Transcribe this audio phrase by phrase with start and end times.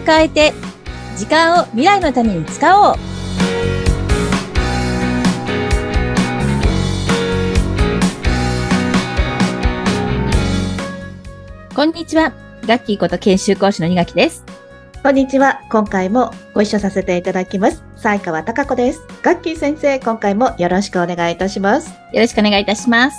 [0.00, 0.52] を変えて、
[1.16, 2.96] 時間を未来のために使おう。
[11.74, 12.32] こんにちは。
[12.66, 14.44] ガッキーこと研修講師の二垣です。
[15.02, 15.60] こんにちは。
[15.70, 17.82] 今回もご一緒させていただきます。
[17.96, 19.00] 西川貴子です。
[19.22, 21.90] ガッキー先生、今回もよろしくお願いいたします。
[22.12, 23.18] よろしくお願いいたします。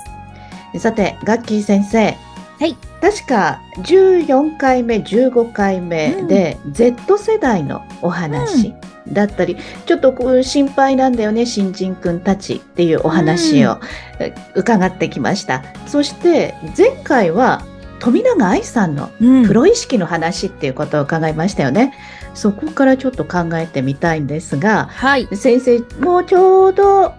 [0.79, 2.15] さて、ガッキー先生。
[2.59, 2.90] はい。
[3.01, 8.73] 確か14回目、15回目で、Z 世代のお話
[9.07, 13.79] だったり、ちょっと心配なんだよね、新人くんたちっていうお話を
[14.19, 15.63] え伺ってきました。
[15.87, 17.63] そして、前回は
[17.99, 21.93] 富永愛さんのうんプロ意識の話っていうことを伺いましたよね。
[22.33, 25.27] そこからちょっと考えてみたいんですが、はい。
[25.35, 27.13] 先生、もうちょうど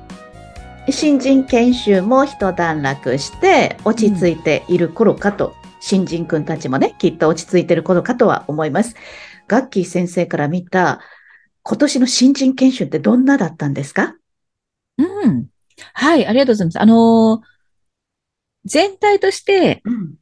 [0.90, 5.54] 新人研修も一段落して落ち着いている頃かと、
[5.84, 8.94] 新人くんたちもね、きっと落ち着いている頃かとは思います。
[9.48, 11.00] ガッキー先生から見た
[11.62, 14.14] 今年の新人研修ってどんなだったんですか？
[14.96, 15.46] うん。
[15.92, 16.80] はい、ありがとうございます。
[16.80, 17.46] あのー
[18.64, 20.14] 全体としてうん。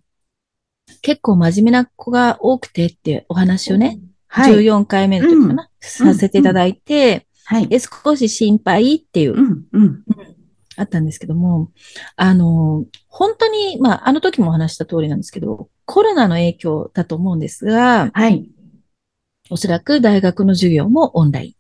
[1.03, 4.55] 結構真面目な子が多くてってお話をね、はい。
[4.55, 7.69] 14回目の時かな、させていただいて、はい。
[7.69, 10.05] で、少し心配っていう、うん、うん。
[10.81, 11.71] あったんですけども、
[12.17, 18.49] あのー本当に、まあ、あの時もお話した通りなんですけど、コロナの影響だと思うんですが、はい。
[19.51, 21.57] おそらく大学の授業もオンライ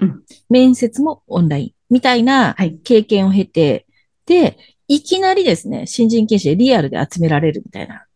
[0.00, 0.04] ン。
[0.04, 1.72] うん面接もオンライン。
[1.90, 3.86] みたいなはい経験を経て、
[4.26, 8.06] で、いきなりですね、新人研修でリアルで集められるみたいな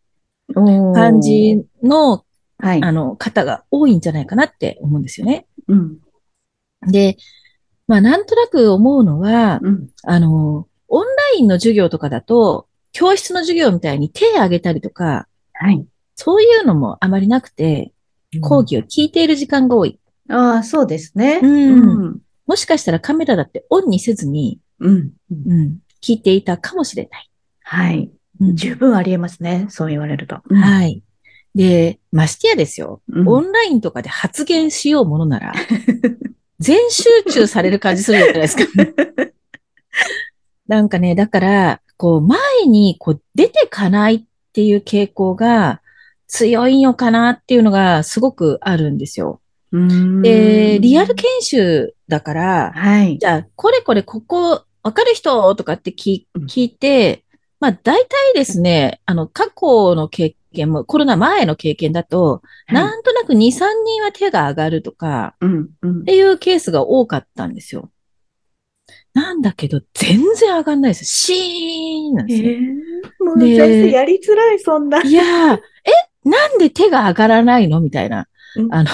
[0.93, 2.23] 感じの、
[2.59, 2.83] はい。
[2.83, 5.45] あの、方が多いんじゃないかなって思うんですよね。
[5.67, 5.99] うん。
[6.87, 7.17] で、
[7.87, 9.87] まあ、なんとなく思うのは、うん。
[10.03, 15.85] あの、オンラインの授業とかだと、教室の授業みたいに手を挙げたりとか、はい。
[16.15, 17.93] そういうのもあまりなくて、
[18.41, 19.99] 講義を聞いている時間が多い。
[20.29, 21.39] ああ、そうですね。
[21.41, 22.21] うんうん。
[22.45, 25.11] もしかしたらカメラだってオンにせずに、うん。
[25.31, 27.29] うん、聞いていたかもしれない。
[27.61, 28.11] はい。
[28.39, 29.65] うん十分ありえますね。
[29.69, 30.41] そう言われると。
[30.49, 31.01] はい。
[31.55, 33.01] で、ましてやですよ。
[33.09, 35.53] うんオンラインとかで発言しようものなら、
[36.59, 38.63] 全集中される感じするじゃないですか。
[40.67, 44.23] なんかね、だから、こう、前にこう出てかないっ
[44.53, 45.81] ていう傾向が
[46.27, 49.41] 強いのかなっていうのがすごくあるんですよ。
[49.71, 53.17] うんで、リアル研修だから、はい。
[53.17, 56.25] じゃあ、これこれここわかる人とかって聞
[56.55, 57.23] いて、
[57.59, 66.03] まあ大体ですね、あの、過去の経験も、コロナ前の経験だと、なんとなく2、3人は手が上がるとか、うん、うんっ。
[66.03, 67.91] ていうケースが多かったんですよ。
[69.13, 71.05] なんだけど、全然上がんないです。
[71.05, 72.49] シーンなんですよ。
[72.49, 75.01] えー、もうで先生やりづらい、そんな。
[75.01, 75.59] いやー、え、
[76.29, 77.79] なんで手が上がらないの？
[77.81, 78.27] みたいな。
[78.55, 78.89] うんあの、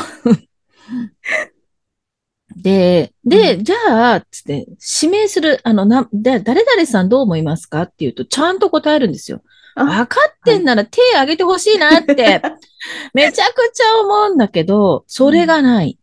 [2.56, 4.68] で、で、じゃあ、つって、
[5.04, 7.84] 指名する、あの、な、で、誰々さんどう思いますか？
[7.84, 9.42] っていうと、ちゃんと答えるんですよ。
[9.76, 12.42] あ分かってんなら手挙げてほしいなって、
[13.14, 15.98] めちゃくちゃ思うんだけど、それがない。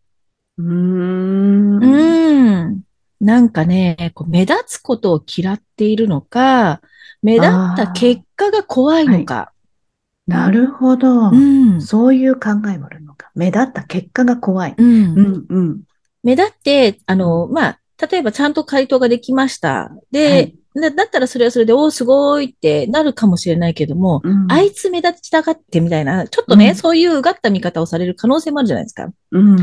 [0.57, 1.77] うーん。
[1.77, 2.81] うーん。
[3.21, 6.81] なんかね、こう目立つことを嫌っているのか、
[7.21, 9.53] 目立った結果が怖いのか。
[10.27, 11.29] なるほど。
[11.29, 11.81] うん。
[11.81, 13.31] そういう考えもあるのか。
[13.35, 14.75] 目立った結果が怖い。
[14.77, 15.81] うんうん、うん。
[16.23, 19.91] 目立って、あの、まあ、例えばちゃんと回答ができました。
[20.11, 29.09] で、はいだだったらそれはそれで、おーすごいってなるかもしれないけども、うんあいつ目立ちたがってみたいな、ちょっとね、うんそういううがった見方をされる可能性もあるじゃないですか。
[29.31, 29.57] うん。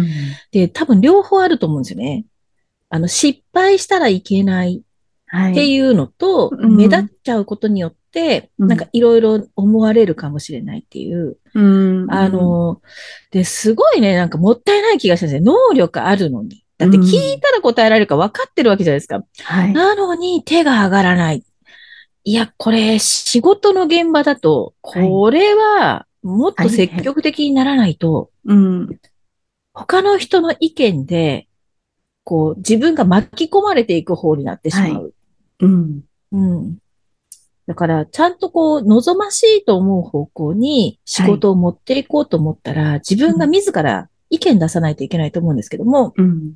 [0.52, 2.26] で、多分両方あると思うんですよね。
[2.90, 4.82] あの、失敗したらいけない
[5.28, 5.52] はい。
[5.52, 11.36] っていうのと、うん目立っちゃうことによって、うんなんかいろいろ思われるかもしれないっていう。
[11.54, 11.60] う
[12.06, 12.10] ん。
[12.10, 12.80] あの、
[13.30, 15.44] で、すごいね、なんかもったいない気がしたんですね。
[15.44, 16.64] 能力あるのに。
[16.78, 19.22] だって聞いたら答えられるか分かってるわけじゃないですか。
[19.42, 19.72] はい。
[19.72, 21.44] なのに手が上がらない。
[22.24, 28.98] いや、これ仕事の現場だと、これはもっと積極的にならないと、うん。
[29.72, 31.48] 他の人の意見で、
[32.24, 35.14] こう、自分が巻き込まれていく方になってしまう。
[35.60, 36.00] うん。
[36.32, 36.78] うん。
[37.66, 46.54] だから、ちゃんとこう、望ましいと思う方向に仕事を持っていこうと思ったら、自分が自ら意見出さないといけないと思うんですけども、うん。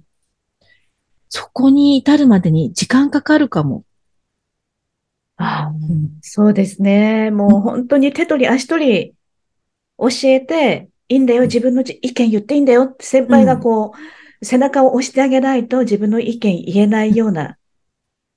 [1.28, 3.84] そこに至るまでに時間かかるかも。
[5.36, 7.30] ああうんそうですね。
[7.30, 9.14] もう本当に手取り足取り
[9.98, 11.42] 教えていいんだよ。
[11.42, 13.92] 自分の意見言っていいんだよって先輩がこ
[14.40, 17.56] う、背中を押してあげないと自分の意見言えないような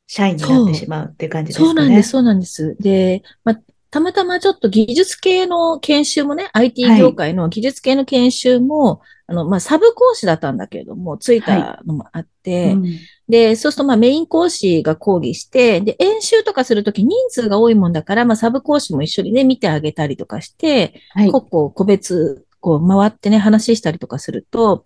[0.07, 1.68] 社員になってしまうっていう感じですかね。
[1.68, 2.75] そうなんです、そうなんです。
[2.80, 3.60] で、まあ、
[3.90, 12.86] たまたまちょっと技術系の研修もね、IT 業界の技術系の研修も、あの、まあ、サブ講師だったんだけれども、ついたのもあって、うん
[13.28, 21.31] で、そうするとまあメイン講師が講義して、で、演習とかするとき人数が多いもんだから、まあサブ講師も一緒にね、見てあげたりとかして、はい。
[21.31, 24.86] こうこう個別、こう回ってね、話したりとかすると、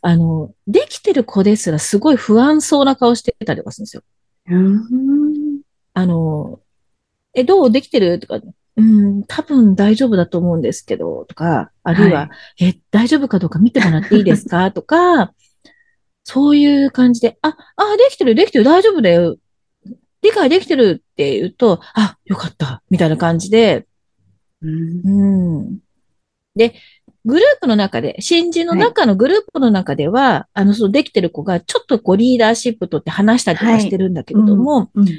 [0.00, 4.02] あの、できてる子ですらすごい不安そうな顔してたりとかするんですよ。
[4.48, 5.60] うん。
[5.94, 6.60] あの、
[7.34, 8.18] え、どうできてる？
[8.20, 8.40] とか、
[8.76, 14.70] うん、多分大丈夫だと思うんですけど、とか、あるいは、はえ、大丈夫かどうか見てもらっていいですか？
[14.72, 15.34] とか、
[16.24, 19.36] そういう感じで、あ、あ、できてる、できてる、大丈夫だよ。
[20.22, 23.86] 理解できてるって言うと、あ、よかった、みたいな感じで、
[24.62, 25.58] うん。
[25.58, 25.78] うん。
[26.54, 26.74] で、
[27.26, 35.12] グループの中で、新人の中のグループの中では、あの、そのできてる子がちょっとこうリーダーシップ取って話したりとかしてるんだけれども、うんじ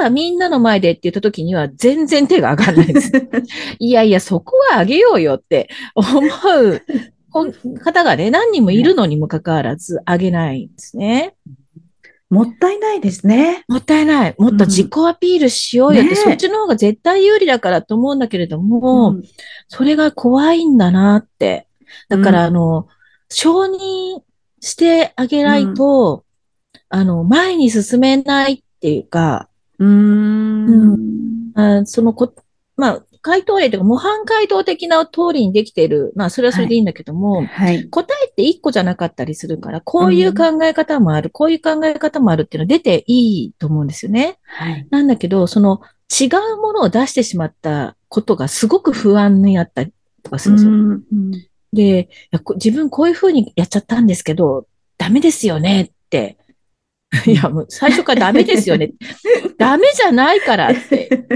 [0.00, 3.12] ゃあみんなの前でって言った時には全然手が上がらないです。
[3.78, 6.82] いやいや、そこは上げようよって思う
[7.30, 7.52] こ
[7.82, 11.34] 方がね、何人もいるのにもかかわらず上げないんですね。
[12.34, 13.64] もったいないですね。
[13.68, 14.34] もったいない。
[14.38, 19.22] もっと自己アピールしようよって、ねえそっちの方が絶対有利だからと思うんだけれども、うん
[19.68, 21.66] それが怖いんだなって。
[22.08, 22.88] だから、うんあの、
[23.28, 24.22] 承認
[24.60, 26.24] してあげないと、
[26.88, 29.48] あの、前に進めないっていうか、
[29.78, 31.52] うーん。
[31.54, 32.34] あそのこ、
[32.76, 36.12] まあ、回答例というか、模範回答的な通りにできている。
[36.14, 37.88] まあ、それはそれでいいんだけども、はい。
[37.88, 44.38] 答えって一個じゃなかったりするから、こういう考え方もある、こういう考え方もあるっていうのは出ていいと思うんですよね。
[44.44, 44.86] はい。
[44.90, 45.80] なんだけど、その
[46.12, 49.92] 違うものを出してしまったことがすごく不安になったり
[50.22, 50.72] とかするんですよ。
[50.72, 51.00] うん
[51.72, 56.38] で、いやこ自分こういうふうにやっちゃったんですけど、ダメですよねって。
[57.26, 58.92] いや、もう最初からダメですよね。
[59.58, 61.26] ダメじゃないからって。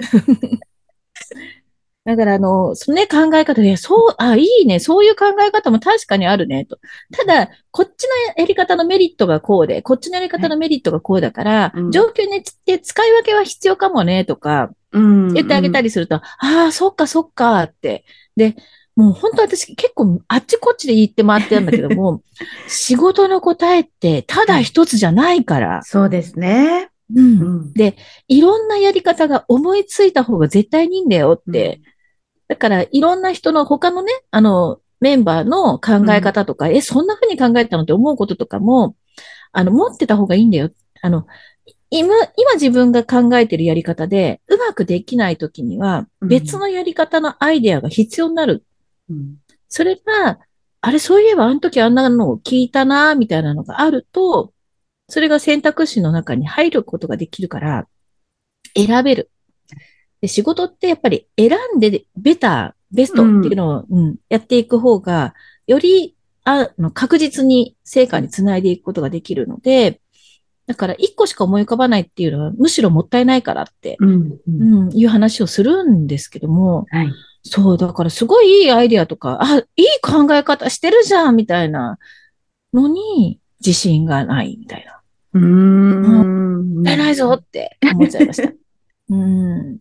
[2.08, 6.78] だから、あの、そのね、考え方で、そう、あ、いいね、そういう考え方も確かにあるね、と。
[7.12, 8.05] ただ、こっち
[8.37, 18.06] のやり方のメリットがこうで、こっちのやり方のメリットがこうだから、うん状況によって使い分けは必要かもね、とか、うん言ってあげたりすると、ああ、そっかそっかって。
[18.37, 18.56] で、
[18.96, 22.22] もう本当私結構あっちこっちで言って回ってるんだけども、
[22.69, 26.88] 仕事の答えってただ一つじゃないから、そうですね。
[27.14, 27.20] う。
[27.20, 27.72] うんん
[28.28, 31.81] いろんなやり方が思いついた方が絶対にいいんだよって。
[32.49, 38.97] だからいろんな人の他のね、あの、メンバーの考え方とか、え、そんな風に考えたのって思うこととかも、
[39.53, 40.71] あの、持ってた方がいいんだよ。
[41.03, 41.27] あの、
[41.91, 48.65] 今、今自分が考えてるやり方で、うまくできないときには、うん別のやり方のアイデアが必要になる。
[49.09, 49.37] うん
[49.71, 50.39] それが、
[50.81, 54.53] あれ、そういえばあの時あんなのを聞いたな、みたいなのがあると、
[55.09, 57.87] それが選択肢の中に入ることができるから、
[58.75, 59.31] 選べる。
[60.20, 65.35] で仕事ってやっぱり選んでベター、ベストっていうのを、うんやっていく方が、
[65.67, 70.00] よりあの確実に成果につないでいくことができるので、
[70.67, 77.12] だから一個しか思い浮かばないっていうのはむしろもったいないからって、うんううんん、いう話をするんですけども、はい。
[77.43, 81.99] そう、だからすごいいいアイデアとか、あ、いい考え方してるじゃん、みたいな
[82.75, 85.00] のに自信がないみたいな。
[85.35, 88.53] うーんもったいないぞって思っちゃいました。
[89.11, 89.79] うん。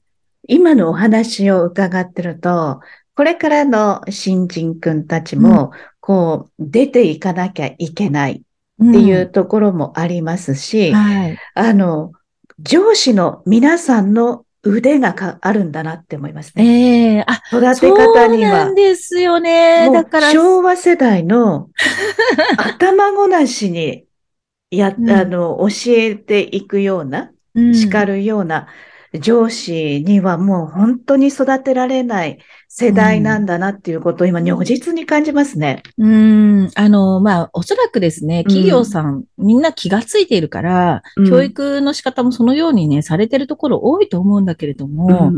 [0.47, 2.79] 今のお話を伺ってると、
[3.15, 8.43] これからの新人くんたちも、こう、出ていかなきゃいけない
[8.83, 11.37] っていうところもありますし、はい。
[11.55, 12.11] あの、
[12.59, 16.63] 上司の皆さんの腕がかあるんだなって思いますね。
[16.63, 18.75] ええあ、育てそう方にはなん。
[18.75, 19.89] ですよね。
[19.91, 21.69] だから、昭和世代の
[22.57, 24.05] 頭ごなしに
[24.69, 28.67] や、うんあの、教えていくような、うん叱るような
[29.19, 35.83] 上司にはもう本当に育てられない世代なんだなっていうことを今如実に感じますね。
[35.97, 36.69] うん。
[36.75, 38.43] あの、まあ、おそらくですね、うん。
[38.43, 41.29] 企業さん、みんな気がついているから、うん。
[41.29, 45.33] 教育の仕方もそのようにね、されてるところ多いと思うんだけれども、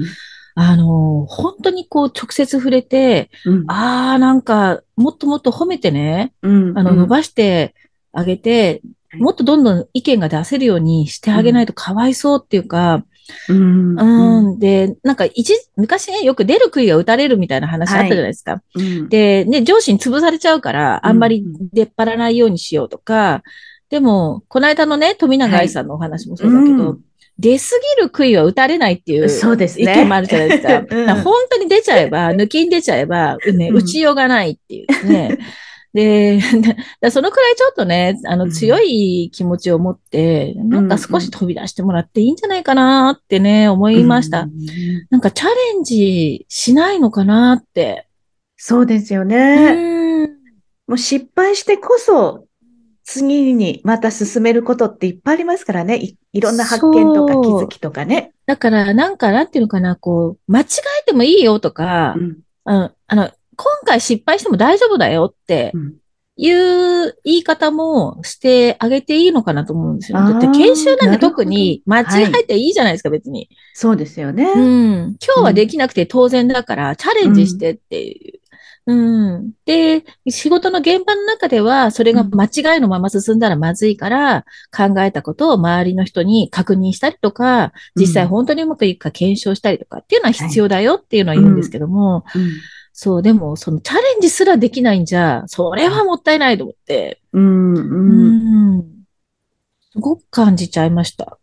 [0.55, 3.71] あの、本当にこう、直接触れて、うん。
[3.71, 6.77] ああ、なんか、もっともっと褒めてね、うん。
[6.77, 7.75] あの、伸ばして
[8.11, 8.81] あげて、
[9.11, 9.21] はい。
[9.21, 13.05] もっとどんどん意見が出せるようにしてあげないとかわいそうっていうか、
[13.49, 18.61] うんうん、で、なんか一、昔ね、よく出る杭が打たれるみたいな話あったじゃないですか。
[18.75, 19.09] うん。
[19.09, 23.43] で、ね、上司に潰されちゃうから、あんまりうん出っ張らないようにしようとか、
[23.89, 26.99] でも、この間のね、富永愛さんのお話もそうだけど、うん。
[27.39, 29.93] 出すぎる杭は打たれないっていうそうですね。
[29.93, 30.79] 意見もあるじゃないですか。
[30.79, 30.83] うん。
[30.83, 33.75] だから本当に出ちゃえば、抜きに出ちゃえば、ね、うん。
[33.77, 35.39] 打ちようがないっていうね。
[35.93, 36.39] で、
[37.01, 44.41] だそのくらいちょっとね、あの、うん強い気持ちを持って、なんか少し飛び出してもらっていいんじゃないかなってね、思いました。
[44.41, 44.51] うん
[45.09, 48.07] なんかチャレンジしないのかなって。
[48.57, 50.25] そうですようね。
[50.25, 50.29] ん。
[50.87, 52.45] もう失敗してこそ、
[53.03, 55.97] 次にまた進めることっていっぱいありますからね。
[55.97, 58.33] いいろんな発見とか気づきとかね。
[58.45, 60.65] だから、なんか、なんていうのかな、こう、間違
[61.01, 63.31] えてもいいよとか、うんうん、あの、
[63.61, 65.93] 今回失敗しても大丈夫だよってうん
[66.41, 70.19] いう言い方もしてあげていいのかなと思うんですよ。
[70.19, 73.49] だって研修なんて特に間違えていいじゃないですか、別に。
[73.73, 74.45] そうですよね。
[74.45, 75.17] うん。
[75.21, 78.39] 今日はできなくて当然だから、チャレンジしてっていう。
[78.85, 79.51] うん。
[79.65, 92.49] で、仕事の現場の中では、それが間違いのまま進んだらまずいから、考えたことを周りの人に確認したりとか、実際本当にうまくいくか検証したりとかっていうのは必要だよっていうのは言うんですけども、うん
[92.93, 98.81] そう、でも、そのチャレンジすらできないんじゃ、それはもったいないと思って、うんううんん。
[99.91, 101.37] すごく感じちゃいました。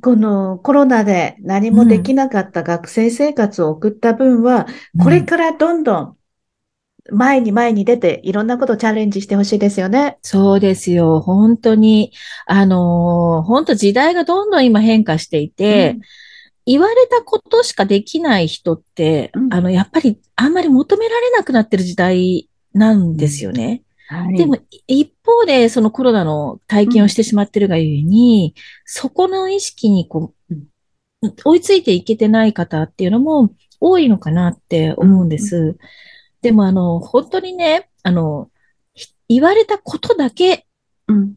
[0.00, 4.66] このコロナで何もできなかった学生生活を送った分は、
[5.02, 6.16] これからどんどん
[7.10, 10.18] 前に前に出ていろんなことをチャレンジしてほしいですよね。
[10.22, 11.20] そうですよ。
[11.20, 12.12] 本当に。
[12.46, 15.98] あのー本当時代がどんどん今変化していて、
[16.66, 19.54] 言われたことしかできない人って、うん。
[19.54, 23.82] あの、やっぱりあんまり求められなくなってる時代なんですよね。
[24.08, 24.36] はい。
[24.36, 24.58] でも、
[24.88, 28.54] 一方で、そのコロナの体験をしてしまってるがゆえに、
[28.84, 30.54] そこの意識にこう、
[31.44, 35.76] 追いついていけてない方っていうのも多いのかなって思うんです。
[36.42, 38.50] でも、あの、本当にね、あの、
[38.94, 40.66] ひ言われたことだけ
[41.08, 41.34] うん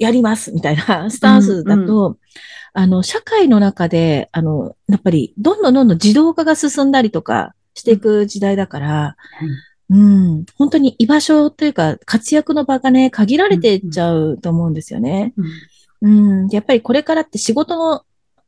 [0.00, 2.16] やりますみたいなスタンスだと、
[2.72, 9.16] あの、社会の中で、あの、やっぱり、どんどんどんどん自動化が進んだりとかしていく時代だから、
[9.90, 15.34] うん、本当に居場所というか、活躍の場がね、限られていっちゃうと思うんですよね。
[16.00, 16.42] うん。
[16.42, 18.02] うん、やっぱりこれからって仕事の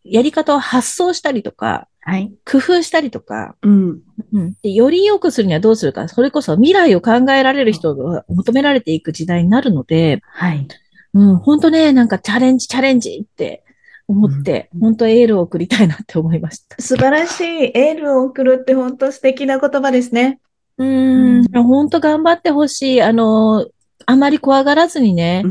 [0.05, 2.33] やり方を発想したりとか、はい。
[2.51, 4.01] 工夫したりとか、うん。
[4.33, 10.67] うん、でより良くするにはどうするか、それこそ未来を考えられる人が求められていく時代になるので、はい。
[11.15, 13.63] うん、本当ね、なんかチャレンジ、チャレンジって
[14.09, 16.81] 思って、うん本当エールを送りたいなって思いました。
[16.81, 17.73] 素晴らしい。
[17.75, 20.41] エールを送るって本当素敵な言葉ですね。
[20.79, 23.03] うん、本当頑張ってほしい。
[23.03, 23.67] あの、
[24.07, 25.45] あまり怖がらずにね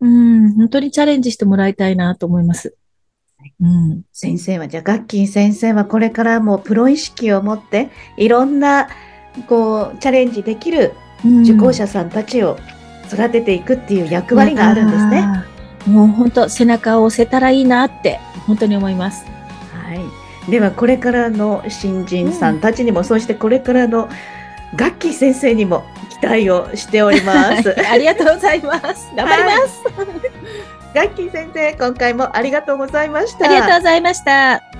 [0.00, 2.74] う、んうん、本当にチャレンジしてもらいたいなと思います。
[3.60, 8.88] うん、先生は、じゃあ、ガッキー先生はこれからもプロ意識を持って、いろんな、
[9.48, 10.92] こう、チャレンジできる
[11.24, 12.58] うん受講者さんたちを
[13.12, 15.26] 育てていくっていう役割があるんですね。
[15.86, 19.24] もう本当背中を押せたらいいなって、本当に思います。
[19.72, 20.50] はい。
[20.50, 24.08] では、これからの新人さんたちにも、そしてこれからの
[24.76, 25.84] ガッキー先生にも
[26.20, 27.74] 期待をしております。
[27.90, 29.10] ありがとうございます。
[29.16, 29.82] 頑張ります。
[30.94, 33.46] ガッキー先生、今回もありがとうございました。
[33.46, 34.71] ありがとうございました。